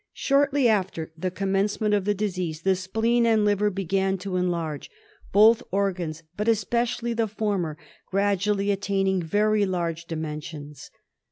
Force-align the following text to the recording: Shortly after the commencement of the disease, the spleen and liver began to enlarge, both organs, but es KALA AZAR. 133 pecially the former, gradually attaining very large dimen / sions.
Shortly 0.13 0.67
after 0.67 1.11
the 1.15 1.29
commencement 1.29 1.93
of 1.93 2.05
the 2.05 2.15
disease, 2.15 2.63
the 2.63 2.75
spleen 2.75 3.23
and 3.27 3.45
liver 3.45 3.69
began 3.69 4.17
to 4.17 4.35
enlarge, 4.35 4.89
both 5.31 5.61
organs, 5.69 6.23
but 6.35 6.47
es 6.47 6.63
KALA 6.63 6.65
AZAR. 6.65 6.79
133 7.05 7.11
pecially 7.13 7.17
the 7.17 7.31
former, 7.35 7.77
gradually 8.09 8.71
attaining 8.71 9.21
very 9.21 9.63
large 9.63 10.07
dimen 10.07 10.41
/ 10.43 10.43
sions. 10.43 10.89